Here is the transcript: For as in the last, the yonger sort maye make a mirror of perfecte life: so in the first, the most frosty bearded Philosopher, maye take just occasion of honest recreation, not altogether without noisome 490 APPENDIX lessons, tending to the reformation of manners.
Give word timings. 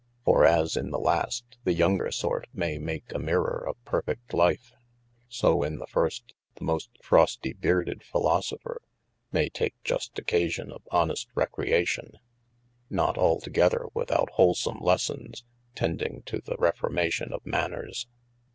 For 0.25 0.47
as 0.47 0.75
in 0.75 0.89
the 0.89 0.97
last, 0.97 1.59
the 1.63 1.75
yonger 1.75 2.11
sort 2.11 2.47
maye 2.55 2.79
make 2.79 3.13
a 3.13 3.19
mirror 3.19 3.63
of 3.69 3.75
perfecte 3.85 4.33
life: 4.33 4.73
so 5.29 5.61
in 5.61 5.77
the 5.77 5.85
first, 5.85 6.33
the 6.55 6.63
most 6.63 6.89
frosty 7.03 7.53
bearded 7.53 8.01
Philosopher, 8.03 8.81
maye 9.31 9.47
take 9.49 9.75
just 9.83 10.17
occasion 10.17 10.71
of 10.71 10.87
honest 10.89 11.27
recreation, 11.35 12.13
not 12.89 13.15
altogether 13.19 13.85
without 13.93 14.29
noisome 14.39 14.79
490 14.79 14.83
APPENDIX 14.83 14.85
lessons, 14.87 15.43
tending 15.75 16.23
to 16.23 16.41
the 16.41 16.57
reformation 16.57 17.31
of 17.31 17.45
manners. 17.45 18.07